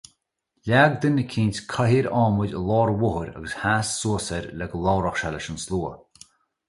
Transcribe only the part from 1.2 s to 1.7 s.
éigin